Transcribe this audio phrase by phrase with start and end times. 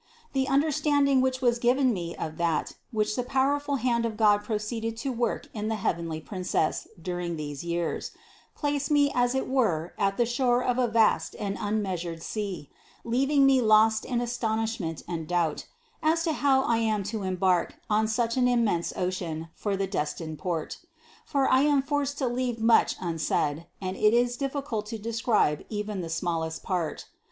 [0.33, 4.97] The understanding which was given me of that, which the powerful hand of God proceeded
[4.97, 8.09] to work in the heavenly Princess during these years,
[8.55, 12.67] place me as it were at the shore of a vast and unmeasured sea,
[13.03, 15.67] leaving me lost in astonishment and doubt
[16.01, 19.85] as to how I am to em bark on such an immense ocean for the
[19.85, 20.79] destined port.
[21.27, 26.01] For I am forced to leave much unsaid, and it is difficult to describe even
[26.01, 27.05] the smallest part.